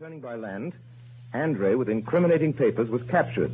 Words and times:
Returning 0.00 0.20
by 0.20 0.34
land, 0.34 0.72
Andre, 1.34 1.74
with 1.74 1.90
incriminating 1.90 2.54
papers, 2.54 2.88
was 2.88 3.02
captured, 3.10 3.52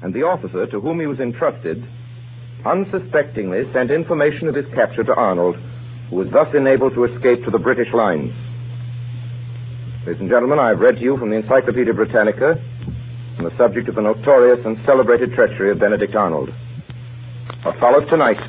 and 0.00 0.14
the 0.14 0.22
officer 0.22 0.66
to 0.68 0.80
whom 0.80 1.00
he 1.00 1.06
was 1.06 1.20
entrusted 1.20 1.86
unsuspectingly 2.64 3.70
sent 3.74 3.90
information 3.90 4.48
of 4.48 4.54
his 4.54 4.64
capture 4.74 5.04
to 5.04 5.14
Arnold, 5.14 5.54
who 6.08 6.16
was 6.16 6.30
thus 6.32 6.48
enabled 6.54 6.94
to 6.94 7.04
escape 7.04 7.44
to 7.44 7.50
the 7.50 7.58
British 7.58 7.92
lines. 7.92 8.32
Ladies 10.06 10.18
and 10.22 10.30
gentlemen, 10.30 10.58
I 10.58 10.68
have 10.68 10.80
read 10.80 10.96
to 10.96 11.02
you 11.02 11.18
from 11.18 11.28
the 11.28 11.36
Encyclopedia 11.36 11.92
Britannica 11.92 12.58
on 13.36 13.44
the 13.44 13.54
subject 13.58 13.86
of 13.90 13.96
the 13.96 14.00
notorious 14.00 14.64
and 14.64 14.78
celebrated 14.86 15.34
treachery 15.34 15.72
of 15.72 15.78
Benedict 15.78 16.14
Arnold. 16.14 16.48
What 17.64 17.78
follows 17.78 18.08
tonight 18.08 18.40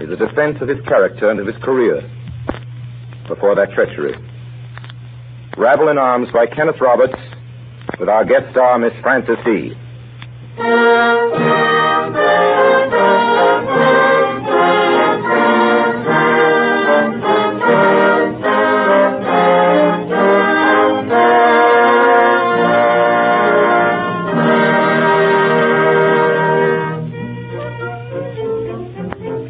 is 0.00 0.10
a 0.10 0.16
defense 0.16 0.58
of 0.60 0.66
his 0.66 0.84
character 0.86 1.30
and 1.30 1.38
of 1.38 1.46
his 1.46 1.62
career 1.62 2.02
before 3.28 3.54
that 3.54 3.70
treachery. 3.70 4.16
Rabble 5.60 5.88
in 5.88 5.98
Arms 5.98 6.30
by 6.32 6.46
Kenneth 6.46 6.80
Roberts, 6.80 7.20
with 7.98 8.08
our 8.08 8.24
guest 8.24 8.50
star, 8.52 8.78
Miss 8.78 8.94
Frances 9.02 9.36
Dee. 9.44 9.76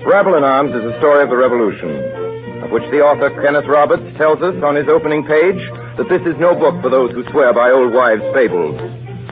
Rabble 0.05 0.35
in 0.35 0.43
Arms 0.43 0.75
is 0.75 0.83
a 0.83 0.99
story 0.99 1.23
of 1.23 1.31
the 1.31 1.37
Revolution, 1.37 2.65
of 2.65 2.73
which 2.73 2.83
the 2.91 2.99
author, 2.99 3.31
Kenneth 3.41 3.69
Roberts, 3.69 4.03
tells 4.19 4.43
us 4.43 4.61
on 4.65 4.75
his 4.75 4.89
opening 4.89 5.25
page 5.25 5.71
that 5.97 6.09
this 6.09 6.23
is 6.23 6.39
no 6.39 6.55
book 6.55 6.81
for 6.83 6.91
those 6.91 7.11
who 7.13 7.25
swear 7.31 7.53
by 7.53 7.71
old 7.71 7.93
wives' 7.93 8.23
fables, 8.35 8.79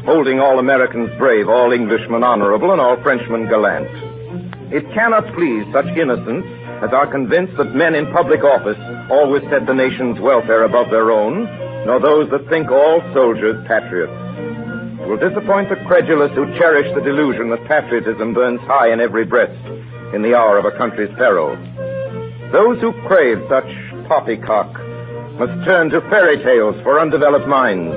holding 0.05 0.41
all 0.41 0.59
Americans 0.59 1.11
brave, 1.19 1.49
all 1.49 1.73
Englishmen 1.73 2.25
honorable, 2.25 2.73
and 2.73 2.81
all 2.81 3.01
Frenchmen 3.03 3.49
gallant. 3.49 3.89
It 4.73 4.85
cannot 4.93 5.27
please 5.35 5.65
such 5.73 5.87
innocents 5.97 6.47
as 6.83 6.93
are 6.93 7.11
convinced 7.11 7.57
that 7.57 7.75
men 7.75 7.95
in 7.95 8.07
public 8.13 8.45
office 8.45 8.79
always 9.11 9.43
set 9.51 9.67
the 9.67 9.75
nation's 9.75 10.21
welfare 10.21 10.63
above 10.65 10.91
their 10.91 11.11
own, 11.11 11.45
nor 11.87 11.99
those 12.01 12.31
that 12.31 12.49
think 12.49 12.71
all 12.71 13.03
soldiers 13.15 13.57
patriots. 13.67 14.13
It 15.01 15.09
will 15.09 15.19
disappoint 15.19 15.71
the 15.71 15.83
credulous 15.87 16.31
who 16.35 16.47
cherish 16.59 16.87
the 16.95 17.01
delusion 17.01 17.51
that 17.51 17.67
patriotism 17.67 18.35
burns 18.35 18.61
high 18.63 18.93
in 18.93 19.01
every 19.01 19.25
breast 19.25 19.59
in 20.15 20.23
the 20.23 20.37
hour 20.37 20.59
of 20.59 20.67
a 20.67 20.77
country's 20.77 21.11
peril. 21.17 21.57
Those 22.53 22.81
who 22.81 22.93
crave 23.07 23.43
such 23.49 23.69
poppycock 24.07 24.78
must 25.39 25.55
turn 25.65 25.89
to 25.91 26.01
fairy 26.11 26.43
tales 26.43 26.75
for 26.83 26.99
undeveloped 26.99 27.47
minds. 27.47 27.95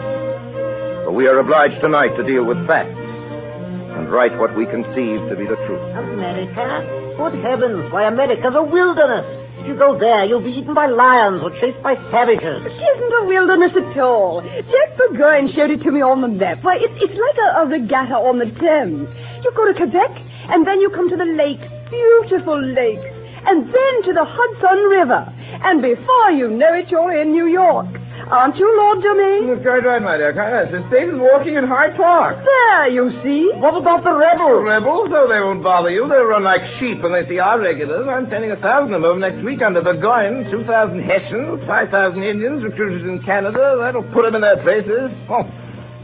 For 1.06 1.12
we 1.12 1.26
are 1.26 1.40
obliged 1.40 1.82
tonight 1.82 2.16
to 2.16 2.24
deal 2.24 2.46
with 2.46 2.62
facts 2.68 2.94
and 2.94 4.12
write 4.12 4.38
what 4.38 4.56
we 4.56 4.66
conceive 4.70 5.26
to 5.26 5.36
be 5.36 5.50
the 5.50 5.58
truth. 5.66 5.82
America? 5.98 6.86
Good 7.18 7.42
heavens, 7.42 7.92
why, 7.92 8.08
America's 8.08 8.54
a 8.54 8.62
wilderness. 8.62 9.26
If 9.58 9.68
you 9.68 9.76
go 9.76 9.98
there, 9.98 10.26
you'll 10.26 10.46
be 10.46 10.54
eaten 10.54 10.74
by 10.74 10.86
lions 10.86 11.42
or 11.42 11.50
chased 11.58 11.82
by 11.82 11.98
savages. 12.14 12.62
It 12.62 12.78
isn't 12.78 13.14
a 13.14 13.26
wilderness 13.26 13.74
at 13.74 13.98
all. 13.98 14.42
Jack 14.42 14.98
Burgoyne 14.98 15.52
showed 15.54 15.72
it 15.72 15.82
to 15.82 15.92
me 15.92 16.02
on 16.02 16.22
the 16.22 16.30
map. 16.30 16.64
Why, 16.64 16.78
it, 16.78 16.94
it's 16.98 17.18
like 17.18 17.38
a, 17.42 17.62
a 17.62 17.66
regatta 17.66 18.22
on 18.22 18.38
the 18.38 18.50
Thames. 18.54 19.10
You 19.44 19.52
go 19.54 19.66
to 19.66 19.74
Quebec, 19.74 20.14
and 20.50 20.66
then 20.66 20.82
you 20.82 20.90
come 20.90 21.10
to 21.10 21.18
the 21.18 21.26
lakes, 21.26 21.66
beautiful 21.90 22.62
lakes, 22.62 23.06
and 23.50 23.66
then 23.66 23.94
to 24.06 24.14
the 24.14 24.26
Hudson 24.26 24.78
River. 24.94 25.31
And 25.64 25.82
before 25.82 26.32
you 26.32 26.50
know 26.50 26.74
it, 26.74 26.90
you're 26.90 27.16
in 27.22 27.32
New 27.32 27.48
York. 27.48 27.88
Aren't 28.32 28.56
you, 28.56 28.70
Lord 28.78 29.04
Germain? 29.04 29.48
That's 29.48 29.62
quite 29.66 29.84
right, 29.84 30.02
my 30.02 30.16
dear. 30.16 30.32
Yes, 30.32 30.72
the 30.72 30.88
state 30.88 31.10
is 31.10 31.20
walking 31.20 31.56
in 31.56 31.68
Hyde 31.68 31.98
Park. 31.98 32.40
There, 32.40 32.88
you 32.88 33.12
see. 33.24 33.52
What 33.60 33.76
about 33.76 34.06
the 34.06 34.14
rebels? 34.14 34.64
Rebels? 34.64 35.10
Oh, 35.12 35.28
they 35.28 35.42
won't 35.42 35.64
bother 35.64 35.90
you. 35.90 36.08
They'll 36.08 36.24
run 36.24 36.44
like 36.44 36.62
sheep 36.80 37.02
when 37.04 37.12
they 37.12 37.28
see 37.28 37.40
our 37.40 37.60
regulars. 37.60 38.08
I'm 38.08 38.30
sending 38.30 38.52
a 38.52 38.56
thousand 38.56 38.94
of 38.94 39.02
them 39.02 39.20
next 39.20 39.44
week 39.44 39.62
under 39.62 39.82
Burgoyne. 39.82 40.48
Two 40.50 40.64
thousand 40.64 41.04
Hessians, 41.04 41.60
five 41.68 41.90
thousand 41.90 42.24
Indians 42.24 42.64
recruited 42.64 43.04
in 43.04 43.20
Canada. 43.24 43.76
That'll 43.82 44.08
put 44.14 44.24
them 44.24 44.36
in 44.36 44.42
their 44.42 44.64
places. 44.64 45.12
Oh, 45.28 45.44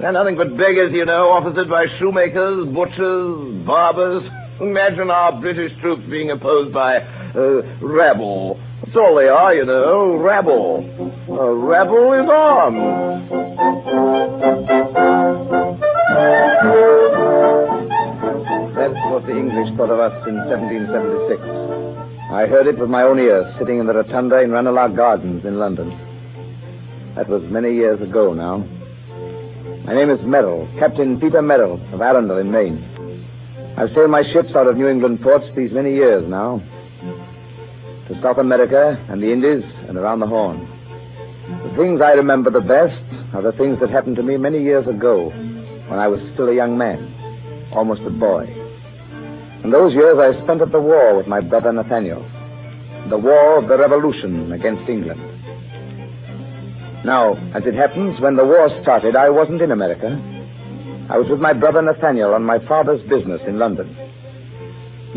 they're 0.02 0.12
nothing 0.12 0.35
but 0.35 0.58
beggars, 0.58 0.91
you 0.91 1.06
know, 1.06 1.31
officered 1.31 1.69
by 1.69 1.85
shoemakers, 1.97 2.68
butchers, 2.75 3.66
barbers. 3.66 4.24
Imagine 4.59 5.12
our 5.12 5.40
British 5.40 5.72
troops 5.79 6.03
being 6.09 6.31
opposed 6.31 6.74
by 6.74 6.97
uh, 6.97 7.62
rabble. 7.79 8.59
All 8.97 9.16
they 9.16 9.28
are, 9.28 9.53
you 9.53 9.63
know, 9.63 10.16
rabble. 10.16 10.78
A 11.30 11.53
rabble 11.53 12.13
is 12.13 12.28
armed. 12.28 13.30
That's 18.75 19.12
what 19.12 19.25
the 19.28 19.38
English 19.38 19.78
thought 19.78 19.91
of 19.91 20.00
us 20.00 20.28
in 20.28 20.35
1776. 20.38 21.41
I 22.31 22.47
heard 22.47 22.66
it 22.66 22.80
with 22.80 22.90
my 22.90 23.03
own 23.03 23.19
ears, 23.19 23.46
sitting 23.59 23.80
in 23.80 23.85
the 23.85 23.94
rotunda 23.94 24.41
in 24.41 24.52
Ranelagh 24.52 24.96
Gardens 24.96 25.46
in 25.46 25.59
London. 25.59 25.91
That 27.16 27.29
was 27.29 27.44
many 27.44 27.75
years 27.75 28.02
ago 28.02 28.34
now. 28.34 28.66
My 29.85 29.94
name 29.94 30.09
is 30.09 30.19
Merrill, 30.25 30.68
Captain 30.79 31.19
Peter 31.19 31.44
Merrill 31.44 31.79
of 31.94 32.02
Arundel 32.02 32.40
in 32.40 32.50
Maine. 32.50 32.84
I've 33.78 33.94
sailed 33.94 34.09
my 34.09 34.24
ships 34.34 34.56
out 34.56 34.66
of 34.66 34.75
New 34.75 34.88
England 34.88 35.22
ports 35.22 35.46
these 35.56 35.72
many 35.72 35.94
years 35.94 36.28
now. 36.28 36.64
To 38.07 38.22
South 38.22 38.38
America 38.38 38.97
and 39.09 39.22
the 39.22 39.31
Indies 39.31 39.63
and 39.88 39.97
around 39.97 40.22
the 40.22 40.28
Horn. 40.28 40.66
The 41.63 41.75
things 41.78 42.01
I 42.01 42.12
remember 42.12 42.50
the 42.50 42.62
best 42.62 42.95
are 43.34 43.41
the 43.41 43.51
things 43.57 43.79
that 43.81 43.90
happened 43.90 44.16
to 44.16 44.23
me 44.23 44.38
many 44.38 44.63
years 44.63 44.88
ago 44.88 45.29
when 45.29 46.00
I 46.00 46.07
was 46.07 46.19
still 46.34 46.47
a 46.47 46.56
young 46.56 46.78
man, 46.78 47.69
almost 47.73 48.01
a 48.01 48.09
boy. 48.09 48.46
And 49.63 49.73
those 49.73 49.94
years 49.94 50.17
I 50.19 50.41
spent 50.44 50.62
at 50.62 50.72
the 50.72 50.79
war 50.79 51.17
with 51.17 51.28
my 51.28 51.41
brother 51.41 51.73
Nathaniel. 51.73 52.23
The 53.09 53.17
war 53.17 53.57
of 53.57 53.67
the 53.67 53.78
Revolution 53.78 54.51
against 54.51 54.90
England. 54.90 55.22
Now, 57.03 57.35
as 57.56 57.63
it 57.66 57.73
happens, 57.73 58.19
when 58.19 58.35
the 58.35 58.46
war 58.46 58.69
started, 58.81 59.16
I 59.16 59.29
wasn't 59.29 59.62
in 59.62 59.72
America. 59.72 60.16
I 61.09 61.17
was 61.17 61.28
with 61.29 61.40
my 61.40 61.53
brother 61.53 61.81
Nathaniel 61.81 62.34
on 62.34 62.44
my 62.44 62.59
father's 62.67 63.01
business 63.09 63.41
in 63.47 63.59
London. 63.59 63.96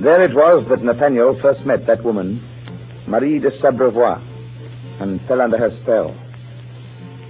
There 0.02 0.22
it 0.22 0.34
was 0.34 0.64
that 0.70 0.82
Nathaniel 0.84 1.38
first 1.42 1.66
met 1.66 1.86
that 1.86 2.04
woman, 2.04 2.40
Marie 3.06 3.38
de 3.38 3.50
Sabrevois, 3.60 4.20
and 5.00 5.20
fell 5.26 5.40
under 5.40 5.58
her 5.58 5.70
spell. 5.82 6.14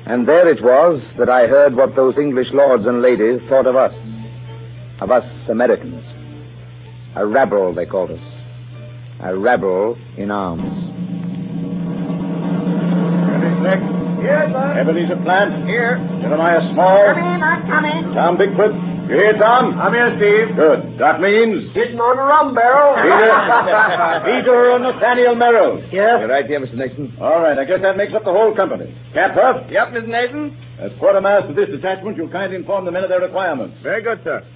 And 0.06 0.26
there 0.26 0.48
it 0.48 0.62
was 0.62 1.02
that 1.18 1.28
I 1.28 1.46
heard 1.46 1.76
what 1.76 1.94
those 1.94 2.16
English 2.16 2.48
lords 2.52 2.86
and 2.86 3.02
ladies 3.02 3.40
thought 3.48 3.66
of 3.66 3.76
us, 3.76 3.94
of 5.00 5.10
us 5.10 5.24
Americans. 5.48 6.04
A 7.16 7.26
rabble, 7.26 7.74
they 7.74 7.86
called 7.86 8.10
us. 8.10 8.20
A 9.20 9.36
rabble 9.36 9.98
in 10.16 10.30
arms. 10.30 10.62
Ready, 13.28 13.56
Slick? 13.60 13.99
Yes, 14.22 14.52
sir. 14.52 14.80
Ebenezer 14.80 15.16
Plant. 15.24 15.66
Here. 15.68 15.96
Jeremiah 16.20 16.60
Small. 16.72 17.14
Coming, 17.14 17.42
I'm 17.42 17.62
coming. 17.66 18.14
Tom 18.14 18.36
Bigfoot. 18.36 18.74
You 19.10 19.16
here, 19.18 19.34
Tom? 19.42 19.74
I'm 19.80 19.90
here, 19.92 20.10
Steve. 20.22 20.54
Good. 20.54 20.98
That 21.02 21.18
means 21.20 21.74
Sitting 21.74 21.98
on 21.98 22.14
a 22.14 22.22
rum 22.22 22.54
barrel. 22.54 22.94
Peter, 22.94 23.26
Peter 24.30 24.56
and 24.78 24.82
Nathaniel 24.86 25.34
Merrill. 25.34 25.82
Yes? 25.90 26.22
You're 26.22 26.28
right 26.30 26.46
here, 26.46 26.60
Mr. 26.60 26.74
Nason. 26.78 27.16
All 27.20 27.42
right, 27.42 27.58
I 27.58 27.64
guess 27.64 27.82
that 27.82 27.96
makes 27.96 28.14
up 28.14 28.22
the 28.22 28.30
whole 28.30 28.54
company. 28.54 28.94
Cap 29.12 29.34
Huff, 29.34 29.66
Yep, 29.68 29.88
Mr. 29.98 30.06
Nason. 30.06 30.54
as 30.78 30.92
quartermaster 31.00 31.50
of 31.50 31.56
this 31.56 31.68
detachment, 31.70 32.16
you'll 32.18 32.30
kindly 32.30 32.56
inform 32.56 32.84
the 32.84 32.92
men 32.92 33.02
of 33.02 33.10
their 33.10 33.20
requirements. 33.20 33.74
Very 33.82 34.02
good, 34.02 34.20
sir. 34.22 34.46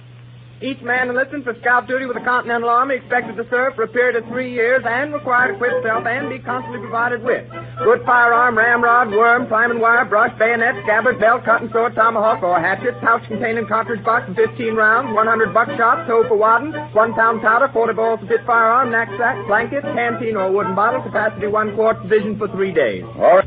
Each 0.61 0.81
man 0.81 1.09
enlisted 1.09 1.43
for 1.43 1.53
scout 1.59 1.85
duty 1.85 2.05
with 2.05 2.15
the 2.15 2.23
Continental 2.23 2.69
Army 2.69 2.95
expected 2.95 3.35
to 3.35 3.43
serve 3.49 3.75
for 3.75 3.83
a 3.83 3.87
period 3.87 4.15
of 4.15 4.23
three 4.31 4.53
years 4.53 4.83
and 4.87 5.13
required 5.13 5.49
to 5.49 5.55
equip 5.55 5.83
self 5.83 6.05
and 6.05 6.29
be 6.29 6.39
constantly 6.39 6.79
provided 6.79 7.23
with 7.23 7.43
good 7.83 7.99
firearm, 8.05 8.57
ramrod, 8.57 9.11
worm, 9.11 9.47
climbing 9.47 9.79
wire, 9.79 10.05
brush, 10.05 10.31
bayonet, 10.39 10.81
scabbard, 10.83 11.19
belt, 11.19 11.43
cutting 11.43 11.69
sword, 11.73 11.93
tomahawk, 11.93 12.41
or 12.41 12.57
hatchet, 12.57 12.95
pouch 13.01 13.27
containing 13.27 13.67
cartridge 13.67 14.03
box 14.05 14.29
of 14.29 14.35
15 14.37 14.73
rounds, 14.75 15.13
100 15.13 15.53
buckshot, 15.53 16.07
toe 16.07 16.23
for 16.25 16.37
wadding, 16.37 16.71
one 16.93 17.13
pound 17.13 17.41
powder, 17.41 17.69
40 17.73 17.93
balls 17.93 18.19
to 18.21 18.27
fit 18.27 18.39
firearm, 18.45 18.91
knapsack, 18.91 19.45
blanket, 19.47 19.83
canteen 19.83 20.37
or 20.37 20.49
wooden 20.51 20.73
bottle, 20.73 21.01
capacity 21.03 21.47
one 21.47 21.75
quart, 21.75 21.99
provision 21.99 22.37
for 22.37 22.47
three 22.47 22.71
days. 22.71 23.03
All 23.19 23.43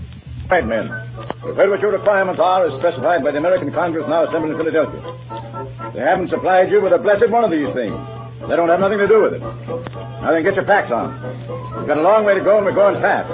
right. 0.50 0.66
Men. 0.66 0.88
Heard 1.56 1.68
what 1.68 1.80
your 1.80 1.92
requirements 1.92 2.40
are 2.40 2.66
as 2.66 2.80
specified 2.80 3.22
by 3.22 3.32
the 3.32 3.38
American 3.38 3.72
Congress 3.72 4.04
now 4.08 4.24
assembled 4.24 4.52
in 4.52 4.56
Philadelphia. 4.56 5.17
They 5.98 6.04
haven't 6.04 6.30
supplied 6.30 6.70
you 6.70 6.80
with 6.80 6.92
a 6.92 6.98
blessed 6.98 7.28
one 7.28 7.42
of 7.42 7.50
these 7.50 7.66
things. 7.74 7.98
They 8.46 8.54
don't 8.54 8.68
have 8.68 8.78
nothing 8.78 9.02
to 9.02 9.08
do 9.08 9.20
with 9.20 9.34
it. 9.34 9.40
Now 9.42 10.30
then, 10.30 10.44
get 10.44 10.54
your 10.54 10.64
packs 10.64 10.92
on. 10.92 11.10
We've 11.74 11.88
got 11.88 11.98
a 11.98 12.06
long 12.06 12.24
way 12.24 12.38
to 12.38 12.40
go, 12.40 12.56
and 12.56 12.64
we're 12.64 12.70
going 12.70 13.02
fast. 13.02 13.26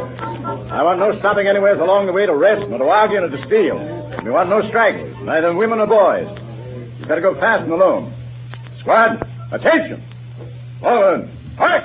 I 0.72 0.82
want 0.82 0.98
no 0.98 1.12
stopping 1.18 1.46
anywhere 1.46 1.78
along 1.78 2.06
the 2.06 2.12
way 2.12 2.24
to 2.24 2.34
rest, 2.34 2.66
nor 2.70 2.78
to 2.78 2.88
argue, 2.88 3.20
nor 3.20 3.28
to 3.28 3.44
steal. 3.44 3.76
We 4.24 4.30
want 4.30 4.48
no 4.48 4.66
stragglers, 4.72 5.14
neither 5.20 5.52
women 5.52 5.76
nor 5.76 5.88
boys. 5.88 6.24
You've 6.96 7.06
got 7.06 7.16
to 7.16 7.20
go 7.20 7.38
fast 7.38 7.64
and 7.64 7.72
alone. 7.72 8.16
Squad, 8.80 9.20
attention! 9.52 10.00
Forward! 10.80 11.28
March! 11.58 11.84